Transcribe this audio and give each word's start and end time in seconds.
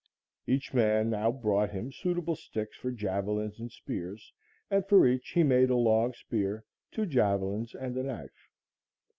Each 0.47 0.73
man 0.73 1.11
now 1.11 1.31
brought 1.31 1.69
him 1.69 1.91
suitable 1.91 2.35
sticks 2.35 2.75
for 2.75 2.89
javelins 2.89 3.59
and 3.59 3.71
spears, 3.71 4.33
and 4.71 4.83
for 4.87 5.05
each 5.05 5.29
he 5.33 5.43
made 5.43 5.69
a 5.69 5.75
long 5.75 6.11
spear, 6.13 6.65
two 6.91 7.05
javelins 7.05 7.75
and 7.75 7.95
a 7.95 8.01
knife. 8.01 8.49